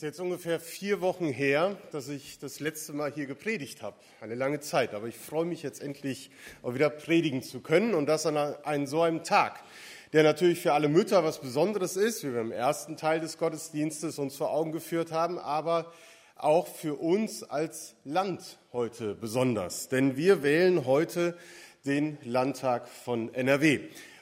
[0.00, 3.96] ist jetzt ungefähr vier Wochen her, dass ich das letzte Mal hier gepredigt habe.
[4.22, 6.30] Eine lange Zeit, aber ich freue mich jetzt endlich
[6.62, 9.62] auch wieder predigen zu können und das an einem, so einem Tag,
[10.14, 14.18] der natürlich für alle Mütter was Besonderes ist, wie wir im ersten Teil des Gottesdienstes
[14.18, 15.92] uns vor Augen geführt haben, aber
[16.34, 19.90] auch für uns als Land heute besonders.
[19.90, 21.36] Denn wir wählen heute
[21.84, 23.80] den Landtag von NRW.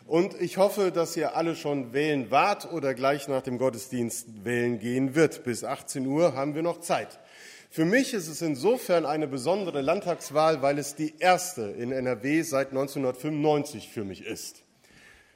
[0.08, 4.78] Und ich hoffe, dass ihr alle schon wählen wart oder gleich nach dem Gottesdienst wählen
[4.78, 5.44] gehen wird.
[5.44, 7.20] Bis 18 Uhr haben wir noch Zeit.
[7.68, 12.68] Für mich ist es insofern eine besondere Landtagswahl, weil es die erste in NRW seit
[12.68, 14.62] 1995 für mich ist.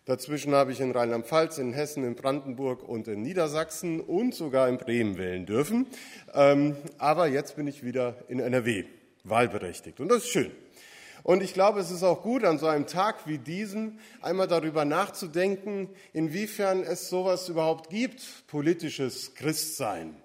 [0.07, 4.79] Dazwischen habe ich in Rheinland-Pfalz, in Hessen, in Brandenburg und in Niedersachsen und sogar in
[4.79, 5.87] Bremen wählen dürfen.
[6.33, 8.85] Ähm, aber jetzt bin ich wieder in NRW
[9.23, 10.51] wahlberechtigt und das ist schön.
[11.23, 14.85] Und ich glaube, es ist auch gut, an so einem Tag wie diesem einmal darüber
[14.85, 20.17] nachzudenken, inwiefern es sowas überhaupt gibt, politisches Christsein.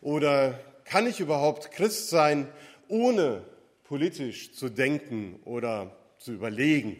[0.00, 2.48] Oder kann ich überhaupt Christ sein,
[2.88, 3.42] ohne
[3.84, 6.96] politisch zu denken oder zu überlegen?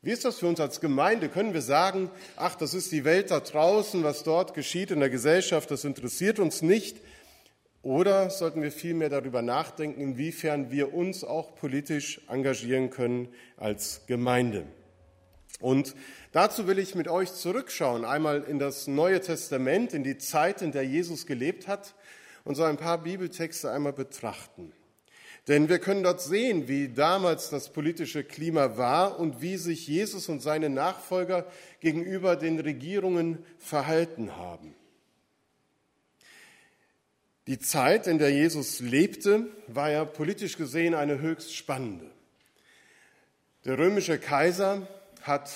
[0.00, 1.28] Wie ist das für uns als Gemeinde?
[1.28, 5.10] Können wir sagen, ach, das ist die Welt da draußen, was dort geschieht in der
[5.10, 6.98] Gesellschaft, das interessiert uns nicht?
[7.88, 14.66] Oder sollten wir vielmehr darüber nachdenken, inwiefern wir uns auch politisch engagieren können als Gemeinde?
[15.58, 15.94] Und
[16.32, 20.72] dazu will ich mit euch zurückschauen, einmal in das Neue Testament, in die Zeit, in
[20.72, 21.94] der Jesus gelebt hat
[22.44, 24.70] und so ein paar Bibeltexte einmal betrachten.
[25.46, 30.28] Denn wir können dort sehen, wie damals das politische Klima war und wie sich Jesus
[30.28, 31.46] und seine Nachfolger
[31.80, 34.74] gegenüber den Regierungen verhalten haben.
[37.48, 42.04] Die Zeit, in der Jesus lebte, war ja politisch gesehen eine höchst spannende.
[43.64, 44.86] Der römische Kaiser
[45.22, 45.50] hat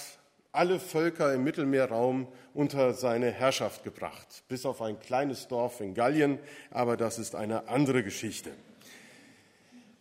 [0.52, 6.38] alle Völker im Mittelmeerraum unter seine Herrschaft gebracht, bis auf ein kleines Dorf in Gallien,
[6.70, 8.52] aber das ist eine andere Geschichte.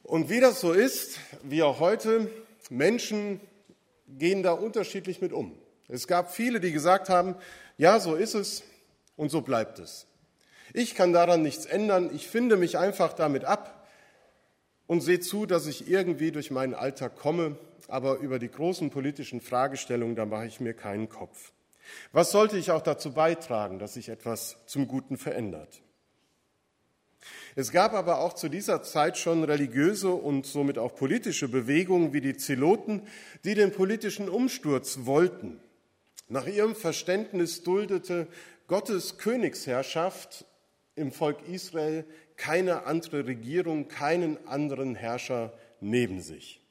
[0.04, 2.32] Und wie das so ist, wie auch heute,
[2.70, 3.42] Menschen
[4.08, 5.58] gehen da unterschiedlich mit um.
[5.90, 7.36] Es gab viele, die gesagt haben,
[7.78, 8.64] ja, so ist es
[9.18, 10.08] und so bleibt es.
[10.74, 12.10] Ich kann daran nichts ändern.
[12.14, 13.88] Ich finde mich einfach damit ab
[14.88, 17.58] und sehe zu, dass ich irgendwie durch meinen Alltag komme.
[17.88, 21.52] Aber über die großen politischen Fragestellungen, da mache ich mir keinen Kopf.
[22.14, 25.82] Was sollte ich auch dazu beitragen, dass sich etwas zum Guten verändert?
[27.56, 32.22] Es gab aber auch zu dieser Zeit schon religiöse und somit auch politische Bewegungen wie
[32.22, 33.02] die Zeloten,
[33.44, 35.60] die den politischen Umsturz wollten.
[36.30, 38.28] Nach ihrem Verständnis duldete
[38.68, 40.46] Gottes Königsherrschaft
[41.02, 42.06] im Volk Israel
[42.38, 46.62] keine andere Regierung, keinen anderen Herrscher neben sich.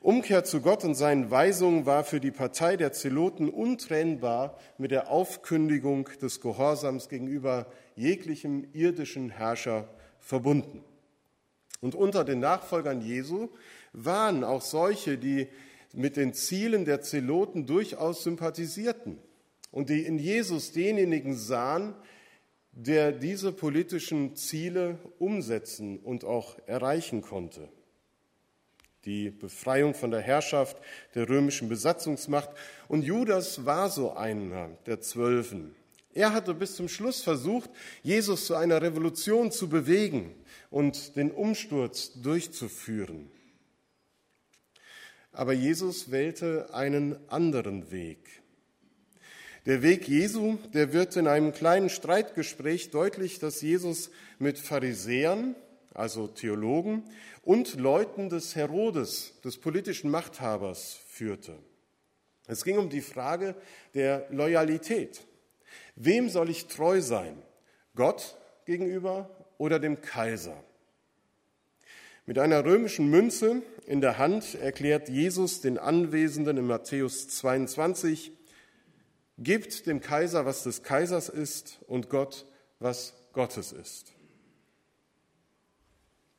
[0.00, 5.08] Umkehr zu Gott und seinen Weisungen war für die Partei der Zeloten untrennbar mit der
[5.08, 7.66] Aufkündigung des Gehorsams gegenüber
[7.96, 9.88] jeglichem irdischen Herrscher
[10.20, 10.84] verbunden.
[11.80, 13.48] Und unter den Nachfolgern Jesu
[13.94, 15.48] waren auch solche, die
[15.94, 19.18] mit den Zielen der Zeloten durchaus sympathisierten
[19.70, 21.94] und die in Jesus denjenigen sahen,
[22.76, 27.68] der diese politischen Ziele umsetzen und auch erreichen konnte.
[29.04, 30.76] Die Befreiung von der Herrschaft
[31.14, 32.48] der römischen Besatzungsmacht.
[32.88, 35.74] Und Judas war so einer der Zwölfen.
[36.14, 37.70] Er hatte bis zum Schluss versucht,
[38.02, 40.34] Jesus zu einer Revolution zu bewegen
[40.70, 43.30] und den Umsturz durchzuführen.
[45.32, 48.43] Aber Jesus wählte einen anderen Weg.
[49.66, 55.54] Der Weg Jesu, der wird in einem kleinen Streitgespräch deutlich, dass Jesus mit Pharisäern,
[55.94, 57.02] also Theologen,
[57.40, 61.56] und Leuten des Herodes, des politischen Machthabers, führte.
[62.46, 63.54] Es ging um die Frage
[63.94, 65.22] der Loyalität.
[65.96, 67.40] Wem soll ich treu sein?
[67.94, 68.36] Gott
[68.66, 70.62] gegenüber oder dem Kaiser?
[72.26, 78.32] Mit einer römischen Münze in der Hand erklärt Jesus den Anwesenden in Matthäus 22,
[79.38, 82.46] Gebt dem Kaiser, was des Kaisers ist, und Gott,
[82.78, 84.12] was Gottes ist.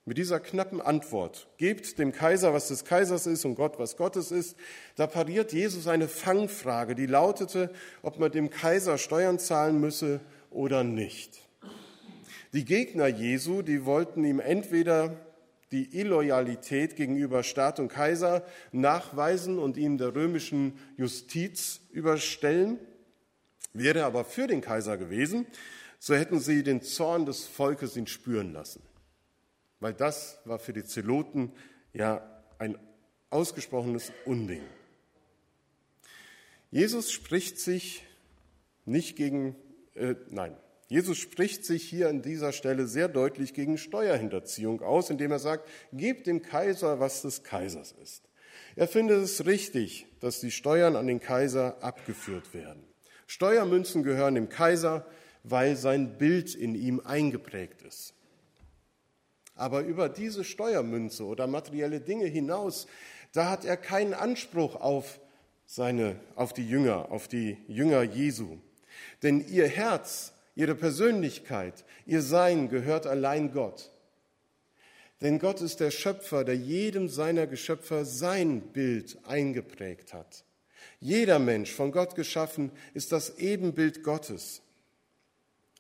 [0.08, 4.32] Mit dieser knappen Antwort, gebt dem Kaiser, was des Kaisers ist und Gott, was Gottes
[4.32, 4.56] ist,
[4.96, 10.20] da pariert Jesus eine Fangfrage, die lautete, ob man dem Kaiser Steuern zahlen müsse
[10.52, 11.40] oder nicht.
[12.54, 15.25] Die Gegner Jesu, die wollten ihm entweder
[15.76, 22.80] die Illoyalität gegenüber Staat und Kaiser nachweisen und ihm der römischen Justiz überstellen.
[23.74, 25.46] Wäre aber für den Kaiser gewesen,
[26.00, 28.82] so hätten sie den Zorn des Volkes ihn spüren lassen.
[29.82, 31.52] Weil das war für die Zeloten
[31.92, 32.26] ja
[32.58, 32.78] ein
[33.32, 34.62] ausgesprochenes Unding.
[36.72, 38.06] Jesus spricht sich
[38.86, 39.58] nicht gegen,
[39.96, 40.56] äh, nein,
[40.88, 45.68] Jesus spricht sich hier an dieser Stelle sehr deutlich gegen Steuerhinterziehung aus, indem er sagt,
[45.92, 48.24] gebt dem Kaiser, was des Kaisers ist.
[48.76, 52.84] Er findet es richtig, dass die Steuern an den Kaiser abgeführt werden.
[53.26, 55.08] Steuermünzen gehören dem Kaiser,
[55.44, 58.14] weil sein Bild in ihm eingeprägt ist.
[59.56, 62.88] Aber über diese Steuermünze oder materielle Dinge hinaus,
[63.32, 65.20] da hat er keinen Anspruch auf
[65.66, 68.58] seine, auf die Jünger, auf die Jünger Jesu.
[69.24, 73.92] Denn ihr Herz, ihre Persönlichkeit, ihr Sein gehört allein Gott.
[75.22, 80.44] Denn Gott ist der Schöpfer, der jedem seiner Geschöpfer sein Bild eingeprägt hat.
[81.00, 84.62] Jeder Mensch, von Gott geschaffen, ist das Ebenbild Gottes.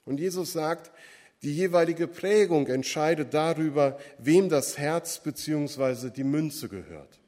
[0.05, 0.91] Und Jesus sagt,
[1.41, 6.09] die jeweilige Prägung entscheidet darüber, wem das Herz bzw.
[6.09, 7.19] die Münze gehört.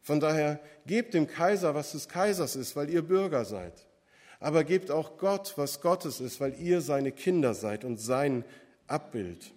[0.00, 3.86] Von daher gebt dem Kaiser, was des Kaisers ist, weil ihr Bürger seid.
[4.40, 8.44] Aber gebt auch Gott, was Gottes ist, weil ihr seine Kinder seid und sein
[8.86, 9.52] Abbild.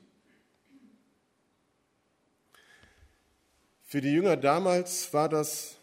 [3.85, 5.75] Für die Jünger damals war das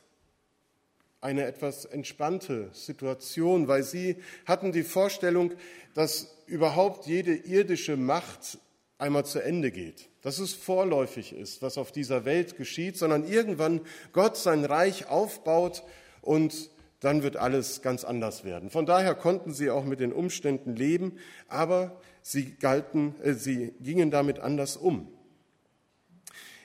[1.20, 4.16] eine etwas entspannte Situation, weil sie
[4.46, 5.52] hatten die Vorstellung,
[5.94, 8.58] dass überhaupt jede irdische Macht
[8.98, 13.80] einmal zu Ende geht, dass es vorläufig ist, was auf dieser Welt geschieht, sondern irgendwann
[14.12, 15.82] Gott sein Reich aufbaut
[16.20, 16.70] und
[17.00, 18.70] dann wird alles ganz anders werden.
[18.70, 21.18] Von daher konnten sie auch mit den Umständen leben,
[21.48, 25.08] aber sie galten, äh, sie gingen damit anders um.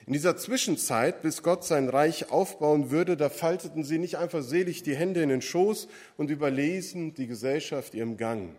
[0.06, 4.84] In dieser Zwischenzeit, bis Gott sein Reich aufbauen würde, da falteten sie nicht einfach selig
[4.84, 8.54] die Hände in den Schoß und überlesen die Gesellschaft ihrem Gang.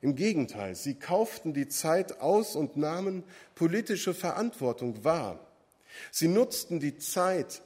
[0.00, 3.22] Im Gegenteil, sie kauften die Zeit aus und nahmen
[3.54, 5.38] politische Verantwortung wahr.
[6.10, 7.60] Sie nutzten die Zeit,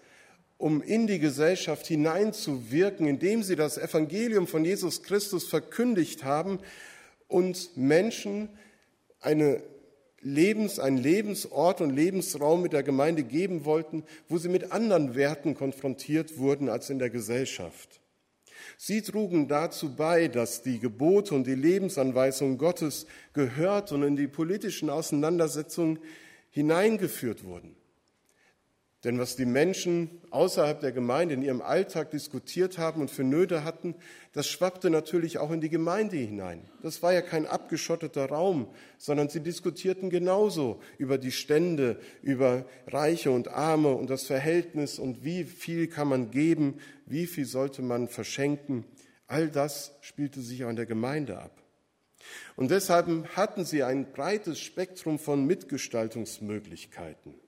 [0.58, 6.58] um in die Gesellschaft hineinzuwirken, indem sie das Evangelium von Jesus Christus verkündigt haben
[7.28, 8.48] und Menschen
[9.20, 9.62] eine
[10.20, 15.54] Lebens, einen Lebensort und Lebensraum mit der Gemeinde geben wollten, wo sie mit anderen Werten
[15.54, 18.00] konfrontiert wurden als in der Gesellschaft.
[18.78, 24.26] Sie trugen dazu bei, dass die Gebote und die Lebensanweisungen Gottes gehört und in die
[24.26, 25.98] politischen Auseinandersetzungen
[26.50, 27.75] hineingeführt wurden.
[29.06, 33.62] Denn was die Menschen außerhalb der Gemeinde in ihrem Alltag diskutiert haben und für Nöte
[33.62, 33.94] hatten,
[34.32, 36.68] das schwappte natürlich auch in die Gemeinde hinein.
[36.82, 38.66] Das war ja kein abgeschotteter Raum,
[38.98, 45.22] sondern sie diskutierten genauso über die Stände, über Reiche und Arme und das Verhältnis und
[45.22, 48.84] wie viel kann man geben, wie viel sollte man verschenken.
[49.28, 51.62] All das spielte sich auch in der Gemeinde ab.
[52.56, 57.45] Und deshalb hatten sie ein breites Spektrum von Mitgestaltungsmöglichkeiten.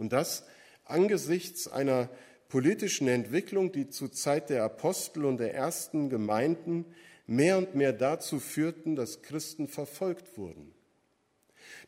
[0.00, 0.46] Und das
[0.86, 2.08] angesichts einer
[2.48, 6.86] politischen Entwicklung, die zur Zeit der Apostel und der ersten Gemeinden
[7.26, 10.72] mehr und mehr dazu führten, dass Christen verfolgt wurden.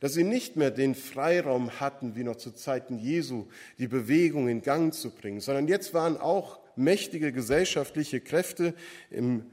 [0.00, 3.47] Dass sie nicht mehr den Freiraum hatten, wie noch zu Zeiten Jesu,
[3.79, 8.75] die Bewegung in Gang zu bringen, sondern jetzt waren auch mächtige gesellschaftliche Kräfte
[9.08, 9.47] im,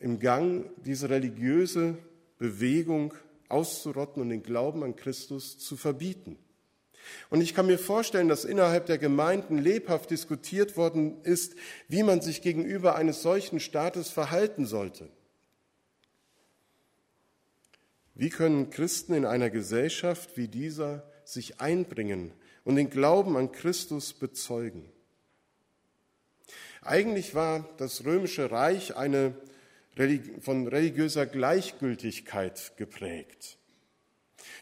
[0.00, 1.96] im Gang, diese religiöse
[2.38, 3.14] Bewegung
[3.48, 6.36] auszurotten und den Glauben an Christus zu verbieten.
[7.30, 11.54] Und ich kann mir vorstellen, dass innerhalb der Gemeinden lebhaft diskutiert worden ist,
[11.88, 15.08] wie man sich gegenüber eines solchen Staates verhalten sollte.
[18.14, 22.32] Wie können Christen in einer Gesellschaft wie dieser sich einbringen
[22.64, 24.90] und den Glauben an Christus bezeugen?
[26.82, 29.34] Eigentlich war das römische Reich eine
[30.40, 33.58] von religiöser Gleichgültigkeit geprägt.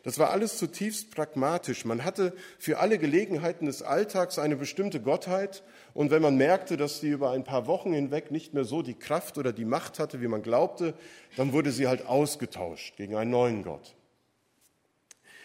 [0.03, 1.85] Das war alles zutiefst pragmatisch.
[1.85, 5.63] Man hatte für alle Gelegenheiten des Alltags eine bestimmte Gottheit
[5.95, 8.99] und wenn man merkte, dass sie über ein paar Wochen hinweg nicht mehr so die
[8.99, 10.95] Kraft oder die Macht hatte, wie man glaubte,
[11.37, 13.95] dann wurde sie halt ausgetauscht gegen einen neuen Gott.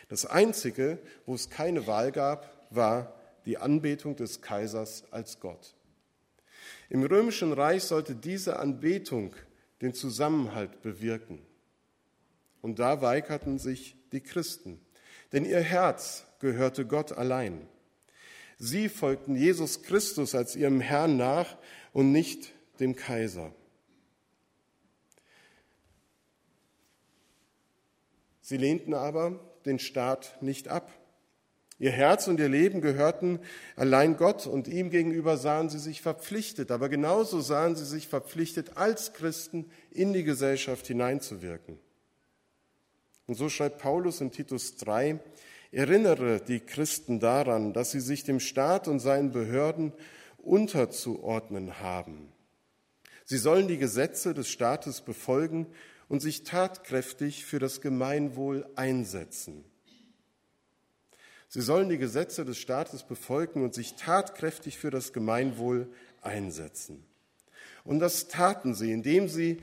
[0.08, 3.13] Das Einzige, wo es keine Wahl gab, war
[3.46, 5.75] die Anbetung des Kaisers als Gott.
[6.89, 9.36] Im römischen Reich sollte diese Anbetung
[9.82, 11.42] den Zusammenhalt bewirken.
[12.62, 14.79] Und da weigerten sich die Christen,
[15.34, 17.67] denn ihr Herz gehörte Gott allein.
[18.57, 21.57] Sie folgten Jesus Christus als ihrem Herrn nach
[21.91, 23.53] und nicht dem Kaiser.
[28.41, 30.91] Sie lehnten aber den Staat nicht ab.
[31.77, 33.39] Ihr Herz und ihr Leben gehörten
[33.75, 38.77] allein Gott und ihm gegenüber sahen sie sich verpflichtet, aber genauso sahen sie sich verpflichtet,
[38.77, 41.79] als Christen in die Gesellschaft hineinzuwirken.
[43.27, 45.20] Und so schreibt Paulus in Titus 3,
[45.72, 49.94] erinnere die Christen daran, dass sie sich dem Staat und seinen Behörden
[50.38, 52.32] unterzuordnen haben.
[53.25, 55.65] Sie sollen die Gesetze des Staates befolgen
[56.08, 59.65] und sich tatkräftig für das Gemeinwohl einsetzen.
[61.48, 65.89] Sie sollen die Gesetze des Staates befolgen und sich tatkräftig für das Gemeinwohl
[66.22, 67.03] einsetzen.
[67.84, 69.62] Und das taten sie, indem sie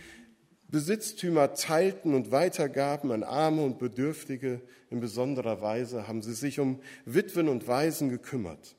[0.72, 4.62] Besitztümer teilten und weitergaben an Arme und Bedürftige.
[4.90, 8.74] In besonderer Weise haben sie sich um Witwen und Waisen gekümmert.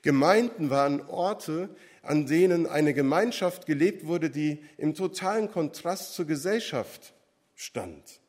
[0.00, 1.68] Gemeinden waren Orte,
[2.00, 7.12] an denen eine Gemeinschaft gelebt wurde, die im totalen Kontrast zur Gesellschaft
[7.54, 8.22] stand.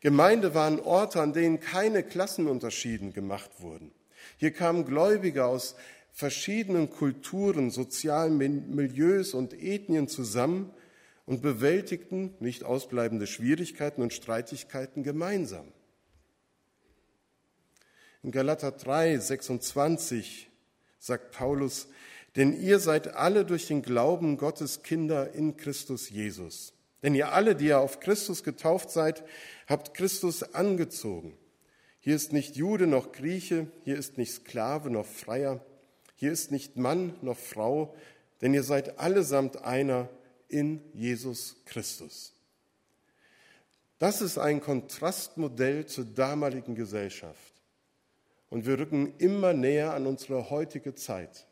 [0.00, 3.92] Gemeinde waren Orte, an denen keine Klassenunterschieden gemacht wurden.
[4.36, 5.76] Hier kamen Gläubige aus
[6.10, 10.72] verschiedenen Kulturen, sozialen Milieus und Ethnien zusammen
[11.32, 15.64] und bewältigten nicht ausbleibende Schwierigkeiten und Streitigkeiten gemeinsam.
[18.22, 20.50] In Galater 3, 26
[20.98, 21.88] sagt Paulus,
[22.36, 26.74] denn ihr seid alle durch den Glauben Gottes Kinder in Christus Jesus.
[27.02, 29.24] Denn ihr alle, die ihr auf Christus getauft seid,
[29.66, 31.32] habt Christus angezogen.
[31.98, 35.64] Hier ist nicht Jude noch Grieche, hier ist nicht Sklave noch Freier,
[36.14, 37.96] hier ist nicht Mann noch Frau,
[38.42, 40.10] denn ihr seid allesamt einer
[40.52, 42.32] in Jesus Christus.
[43.98, 47.52] Das ist ein Kontrastmodell zur damaligen Gesellschaft.
[48.50, 51.46] Und wir rücken immer näher an unsere heutige Zeit.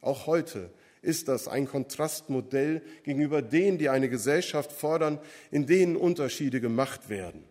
[0.00, 0.70] Auch heute
[1.02, 5.18] ist das ein Kontrastmodell gegenüber denen, die eine Gesellschaft fordern,
[5.50, 7.44] in denen Unterschiede gemacht werden.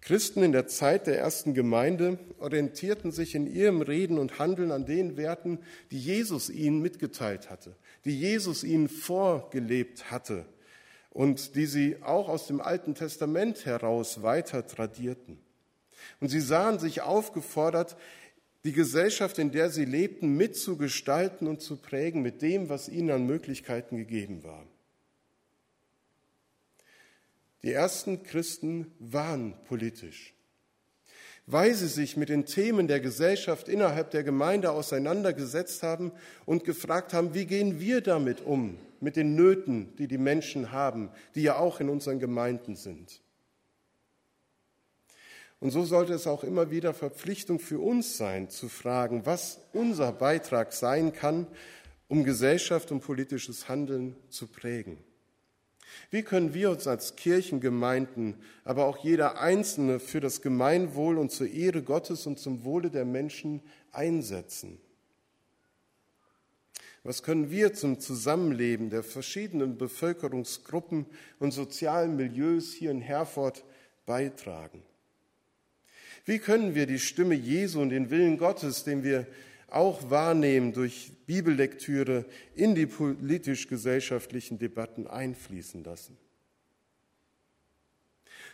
[0.00, 4.86] Christen in der Zeit der ersten Gemeinde orientierten sich in ihrem Reden und Handeln an
[4.86, 5.58] den Werten,
[5.90, 7.74] die Jesus ihnen mitgeteilt hatte,
[8.04, 10.46] die Jesus ihnen vorgelebt hatte
[11.10, 15.38] und die sie auch aus dem Alten Testament heraus weiter tradierten.
[16.20, 17.96] Und sie sahen sich aufgefordert,
[18.64, 23.26] die Gesellschaft, in der sie lebten, mitzugestalten und zu prägen mit dem, was ihnen an
[23.26, 24.66] Möglichkeiten gegeben war.
[27.62, 30.34] Die ersten Christen waren politisch.
[31.46, 36.12] Weil sie sich mit den Themen der Gesellschaft innerhalb der Gemeinde auseinandergesetzt haben
[36.44, 41.10] und gefragt haben, wie gehen wir damit um, mit den Nöten, die die Menschen haben,
[41.34, 43.22] die ja auch in unseren Gemeinden sind.
[45.60, 50.12] Und so sollte es auch immer wieder Verpflichtung für uns sein, zu fragen, was unser
[50.12, 51.48] Beitrag sein kann,
[52.06, 54.98] um Gesellschaft und politisches Handeln zu prägen.
[56.10, 61.48] Wie können wir uns als Kirchengemeinden, aber auch jeder Einzelne für das Gemeinwohl und zur
[61.48, 64.78] Ehre Gottes und zum Wohle der Menschen einsetzen?
[67.04, 71.06] Was können wir zum Zusammenleben der verschiedenen Bevölkerungsgruppen
[71.38, 73.64] und sozialen Milieus hier in Herford
[74.04, 74.82] beitragen?
[76.24, 79.26] Wie können wir die Stimme Jesu und den Willen Gottes, den wir
[79.68, 86.16] auch wahrnehmen durch Bibellektüre, in die politisch-gesellschaftlichen Debatten einfließen lassen?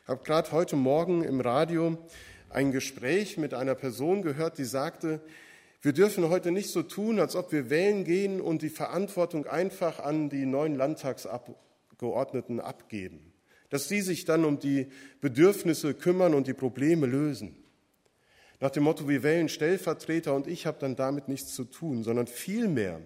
[0.03, 1.97] Ich habe gerade heute Morgen im Radio
[2.51, 5.21] ein Gespräch mit einer Person gehört, die sagte,
[5.81, 10.01] wir dürfen heute nicht so tun, als ob wir wählen gehen und die Verantwortung einfach
[10.01, 13.33] an die neuen Landtagsabgeordneten abgeben,
[13.69, 14.89] dass sie sich dann um die
[15.21, 17.64] Bedürfnisse kümmern und die Probleme lösen.
[18.61, 22.27] Nach dem Motto, wir wählen Stellvertreter und ich habe dann damit nichts zu tun, sondern
[22.27, 23.01] vielmehr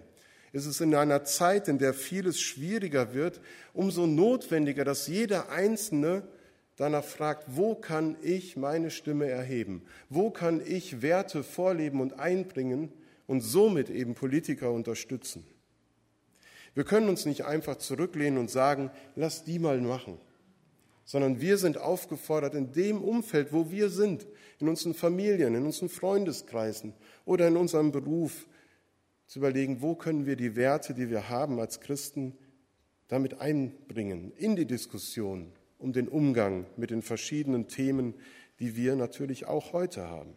[0.51, 3.39] ist es in einer Zeit, in der vieles schwieriger wird,
[3.73, 6.23] umso notwendiger, dass jeder Einzelne
[6.75, 9.83] danach fragt, wo kann ich meine Stimme erheben?
[10.09, 12.91] Wo kann ich Werte vorleben und einbringen
[13.27, 15.45] und somit eben Politiker unterstützen?
[16.73, 20.17] Wir können uns nicht einfach zurücklehnen und sagen, lass die mal machen
[21.09, 24.27] sondern wir sind aufgefordert, in dem Umfeld, wo wir sind,
[24.59, 26.93] in unseren Familien, in unseren Freundeskreisen
[27.25, 28.47] oder in unserem Beruf,
[29.25, 32.35] zu überlegen, wo können wir die Werte, die wir haben als Christen,
[33.09, 38.15] damit einbringen in die Diskussion um den Umgang mit den verschiedenen Themen,
[38.59, 40.33] die wir natürlich auch heute haben.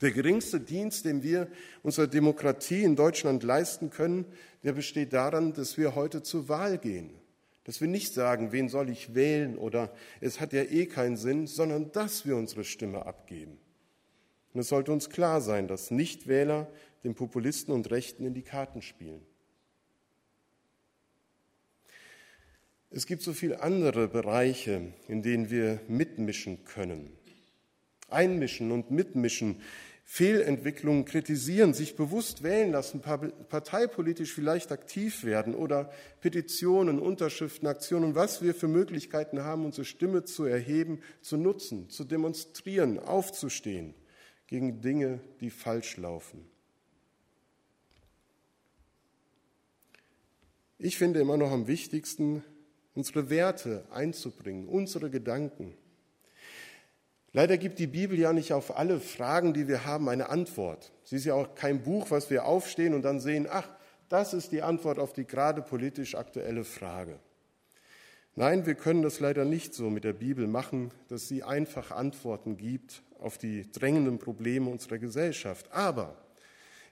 [0.00, 1.48] Der geringste Dienst, den wir
[1.82, 4.24] unserer Demokratie in Deutschland leisten können,
[4.62, 7.10] der besteht daran, dass wir heute zur Wahl gehen.
[7.68, 11.46] Dass wir nicht sagen, wen soll ich wählen oder es hat ja eh keinen Sinn,
[11.46, 13.58] sondern dass wir unsere Stimme abgeben.
[14.54, 16.72] Und es sollte uns klar sein, dass Nichtwähler
[17.04, 19.20] den Populisten und Rechten in die Karten spielen.
[22.88, 27.12] Es gibt so viele andere Bereiche, in denen wir mitmischen können.
[28.08, 29.60] Einmischen und mitmischen
[30.10, 35.90] Fehlentwicklungen kritisieren, sich bewusst wählen lassen, parteipolitisch vielleicht aktiv werden oder
[36.22, 42.04] Petitionen, Unterschriften, Aktionen, was wir für Möglichkeiten haben, unsere Stimme zu erheben, zu nutzen, zu
[42.04, 43.94] demonstrieren, aufzustehen
[44.46, 46.48] gegen Dinge, die falsch laufen.
[50.78, 52.42] Ich finde immer noch am wichtigsten,
[52.94, 55.76] unsere Werte einzubringen, unsere Gedanken.
[57.32, 60.92] Leider gibt die Bibel ja nicht auf alle Fragen, die wir haben, eine Antwort.
[61.04, 63.68] Sie ist ja auch kein Buch, was wir aufstehen und dann sehen, ach,
[64.08, 67.18] das ist die Antwort auf die gerade politisch aktuelle Frage.
[68.34, 72.56] Nein, wir können das leider nicht so mit der Bibel machen, dass sie einfach Antworten
[72.56, 75.66] gibt auf die drängenden Probleme unserer Gesellschaft.
[75.72, 76.16] Aber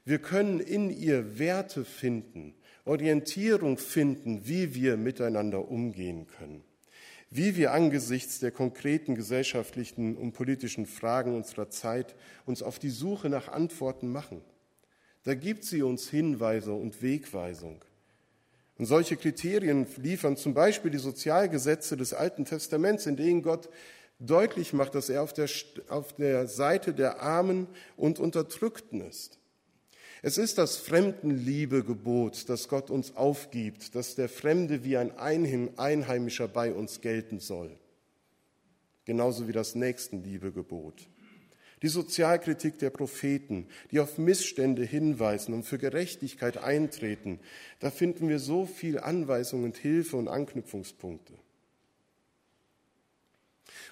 [0.04, 6.64] wir können in ihr Werte finden, Orientierung finden, wie wir miteinander umgehen können,
[7.30, 12.14] wie wir angesichts der konkreten gesellschaftlichen und politischen Fragen unserer Zeit
[12.44, 14.42] uns auf die Suche nach Antworten machen.
[15.24, 17.84] Da gibt sie uns Hinweise und Wegweisung.
[18.78, 23.68] Und solche Kriterien liefern zum Beispiel die Sozialgesetze des Alten Testaments, in denen Gott
[24.18, 25.48] deutlich macht, dass er auf der,
[25.88, 27.66] auf der Seite der Armen
[27.96, 29.38] und Unterdrückten ist.
[30.26, 36.72] Es ist das Fremdenliebegebot, das Gott uns aufgibt, dass der Fremde wie ein Einheimischer bei
[36.72, 37.78] uns gelten soll.
[39.04, 41.08] Genauso wie das Nächstenliebegebot
[41.82, 47.38] die Sozialkritik der Propheten, die auf Missstände hinweisen und für Gerechtigkeit eintreten,
[47.78, 51.34] da finden wir so viel Anweisung und Hilfe und Anknüpfungspunkte.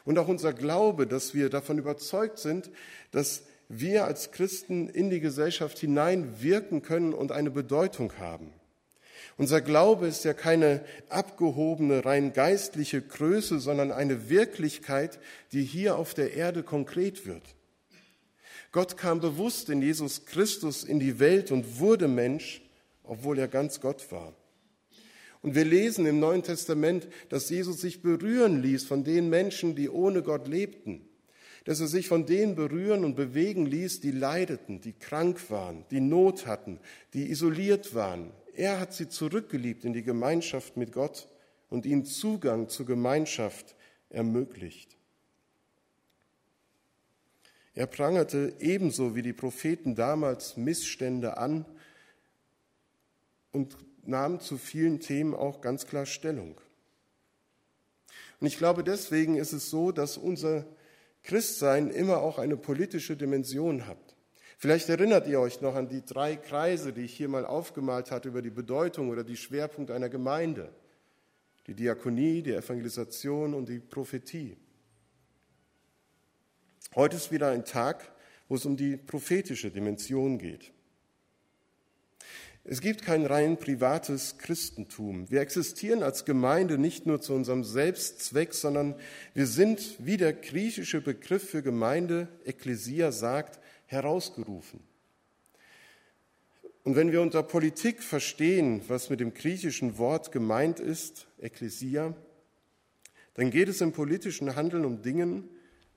[0.05, 2.73] Und auch unser Glaube, dass wir davon überzeugt sind,
[3.13, 3.45] dass
[3.81, 8.53] wir als Christen in die Gesellschaft hineinwirken können und eine Bedeutung haben.
[9.37, 15.19] Unser Glaube ist ja keine abgehobene, rein geistliche Größe, sondern eine Wirklichkeit,
[15.53, 17.43] die hier auf der Erde konkret wird.
[18.71, 22.63] Gott kam bewusst in Jesus Christus in die Welt und wurde Mensch,
[23.03, 24.35] obwohl er ganz Gott war.
[25.43, 29.91] Und wir lesen im Neuen Testament, dass Jesus sich berühren ließ von den Menschen, die
[29.91, 31.07] ohne Gott lebten.
[31.65, 36.01] Dass er sich von denen berühren und bewegen ließ, die leideten, die krank waren, die
[36.01, 36.79] Not hatten,
[37.15, 38.33] die isoliert waren.
[38.55, 41.29] Er hat sie zurückgeliebt in die Gemeinschaft mit Gott
[41.71, 43.75] und ihnen Zugang zur Gemeinschaft
[44.11, 44.97] ermöglicht.
[47.75, 51.65] Er prangerte ebenso wie die Propheten damals Missstände an
[53.51, 56.61] und nahm zu vielen Themen auch ganz klar Stellung.
[58.39, 60.67] Und ich glaube, deswegen ist es so, dass unser
[61.25, 64.15] Christsein immer auch eine politische Dimension hat.
[64.59, 68.29] Vielleicht erinnert ihr euch noch an die drei Kreise, die ich hier mal aufgemalt hatte
[68.29, 70.73] über die Bedeutung oder die Schwerpunkte einer Gemeinde.
[71.67, 74.59] Die Diakonie, die Evangelisation und die Prophetie.
[76.95, 78.13] Heute ist wieder ein Tag,
[78.49, 80.74] wo es um die prophetische Dimension geht.
[82.67, 85.31] Es gibt kein rein privates Christentum.
[85.31, 88.95] Wir existieren als Gemeinde nicht nur zu unserem Selbstzweck, sondern
[89.35, 94.81] wir sind, wie der griechische Begriff für Gemeinde, Ekklesia sagt, herausgerufen.
[96.85, 102.15] Und wenn wir unter Politik verstehen, was mit dem griechischen Wort gemeint ist, Ekklesia,
[103.35, 105.51] dann geht es im politischen Handeln um Dingen,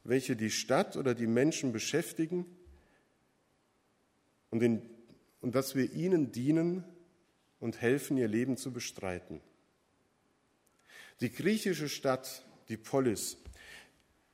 [0.04, 2.46] welche die Stadt oder die Menschen beschäftigen
[4.50, 4.82] und, in,
[5.42, 6.84] und dass wir ihnen dienen
[7.60, 9.42] und helfen, ihr Leben zu bestreiten.
[11.22, 13.38] Die griechische Stadt, die Polis,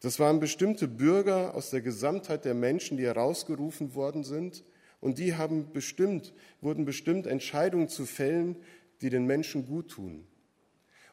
[0.01, 4.65] das waren bestimmte Bürger aus der Gesamtheit der Menschen, die herausgerufen worden sind,
[4.99, 8.55] und die haben bestimmt, wurden bestimmt, Entscheidungen zu fällen,
[9.01, 10.25] die den Menschen gut tun.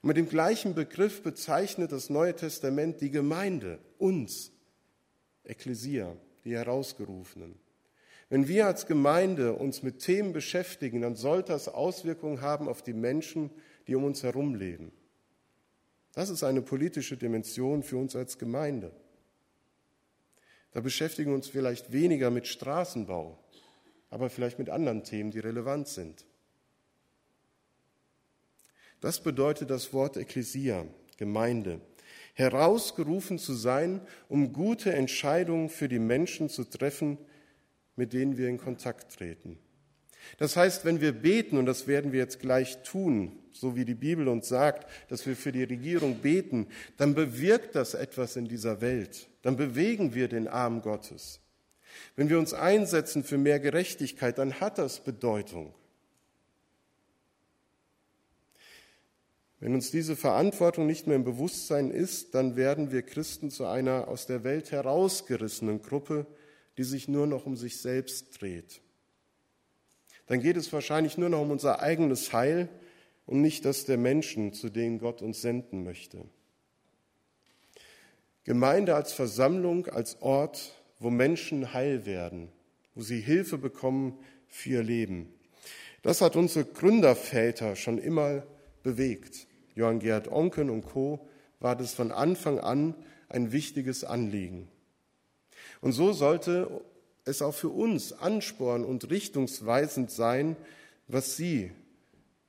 [0.02, 4.52] Und mit dem gleichen Begriff bezeichnet das Neue Testament die Gemeinde, uns,
[5.44, 7.58] Ekklesia, die Herausgerufenen.
[8.30, 12.92] Wenn wir als Gemeinde uns mit Themen beschäftigen, dann sollte das Auswirkungen haben auf die
[12.92, 13.50] Menschen,
[13.88, 14.92] die um uns herum leben.
[16.12, 18.92] Das ist eine politische Dimension für uns als Gemeinde.
[20.70, 23.36] Da beschäftigen wir uns vielleicht weniger mit Straßenbau,
[24.10, 26.24] aber vielleicht mit anderen Themen, die relevant sind.
[29.00, 31.80] Das bedeutet das Wort Ekklesia, Gemeinde,
[32.34, 37.18] herausgerufen zu sein, um gute Entscheidungen für die Menschen zu treffen,
[37.96, 39.58] mit denen wir in Kontakt treten.
[40.38, 43.94] Das heißt, wenn wir beten, und das werden wir jetzt gleich tun, so wie die
[43.94, 48.80] Bibel uns sagt, dass wir für die Regierung beten, dann bewirkt das etwas in dieser
[48.80, 49.28] Welt.
[49.42, 51.40] Dann bewegen wir den Arm Gottes.
[52.16, 55.74] Wenn wir uns einsetzen für mehr Gerechtigkeit, dann hat das Bedeutung.
[59.58, 64.08] Wenn uns diese Verantwortung nicht mehr im Bewusstsein ist, dann werden wir Christen zu einer
[64.08, 66.26] aus der Welt herausgerissenen Gruppe,
[66.78, 68.80] die sich nur noch um sich selbst dreht.
[70.26, 72.68] Dann geht es wahrscheinlich nur noch um unser eigenes Heil
[73.26, 76.24] und nicht das der Menschen, zu denen Gott uns senden möchte.
[78.44, 82.48] Gemeinde als Versammlung, als Ort, wo Menschen heil werden,
[82.94, 85.32] wo sie Hilfe bekommen für ihr Leben.
[86.02, 88.44] Das hat unsere Gründerväter schon immer
[88.82, 89.46] bewegt.
[89.74, 91.28] Johann Gerd Onken und Co.
[91.58, 92.94] war das von Anfang an
[93.28, 94.68] ein wichtiges Anliegen.
[95.80, 96.82] Und so sollte
[97.24, 100.56] es auch für uns Ansporn und richtungsweisend sein,
[101.06, 101.70] was Sie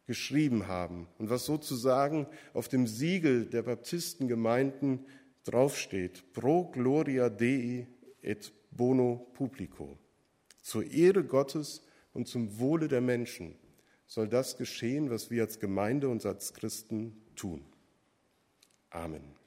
[0.05, 5.05] geschrieben haben und was sozusagen auf dem Siegel der Baptistengemeinden
[5.43, 6.33] draufsteht.
[6.33, 7.87] Pro gloria Dei
[8.21, 9.97] et bono publico.
[10.61, 11.81] Zur Ehre Gottes
[12.13, 13.55] und zum Wohle der Menschen
[14.05, 17.63] soll das geschehen, was wir als Gemeinde und als Christen tun.
[18.89, 19.40] Amen.